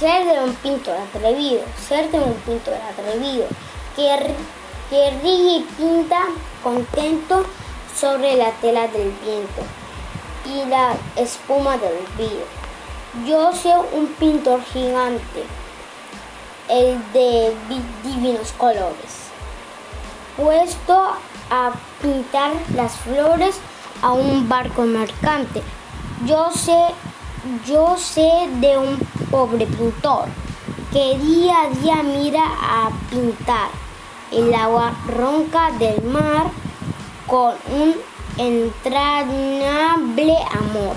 ser 0.00 0.24
de 0.24 0.42
un 0.42 0.54
pintor 0.54 0.96
atrevido, 0.96 1.60
ser 1.86 2.10
de 2.10 2.18
un 2.18 2.32
pintor 2.46 2.78
atrevido, 2.90 3.46
que, 3.94 4.34
que 4.88 5.10
ríe 5.22 5.58
y 5.58 5.66
pinta 5.76 6.20
contento 6.62 7.44
sobre 7.94 8.36
la 8.36 8.50
tela 8.62 8.88
del 8.88 9.12
viento 9.22 9.62
y 10.46 10.66
la 10.70 10.94
espuma 11.16 11.76
del 11.76 11.98
río. 12.16 12.46
Yo 13.26 13.52
soy 13.52 13.74
un 13.92 14.06
pintor 14.14 14.62
gigante, 14.72 15.44
el 16.70 16.98
de 17.12 17.54
divinos 18.02 18.52
colores, 18.52 19.28
puesto 20.34 21.12
a 21.50 21.72
pintar 22.00 22.52
las 22.74 22.92
flores 22.92 23.56
a 24.00 24.12
un 24.12 24.48
barco 24.48 24.82
mercante. 24.82 25.62
Yo 26.24 26.50
sé, 26.52 26.86
yo 27.66 27.98
sé 27.98 28.48
de 28.60 28.78
un 28.78 28.98
pobre 29.30 29.66
pintor 29.66 30.26
que 30.92 31.16
día 31.18 31.62
a 31.62 31.70
día 31.70 32.02
mira 32.02 32.42
a 32.44 32.90
pintar 33.10 33.70
el 34.32 34.52
agua 34.54 34.92
ronca 35.06 35.70
del 35.78 36.02
mar 36.02 36.50
con 37.26 37.54
un 37.72 37.94
entrañable 38.36 40.36
amor. 40.52 40.96